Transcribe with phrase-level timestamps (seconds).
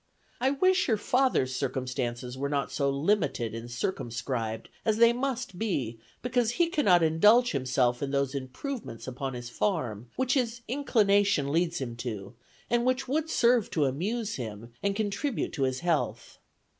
[0.39, 5.99] I wish your father's circumstances were not so limited and circumscribed, as they must be,
[6.23, 11.77] because he cannot indulge himself in those improvements upon his farm, which his inclination leads
[11.77, 12.33] him to,
[12.67, 16.39] and which would serve to amuse him, and contribute to his health.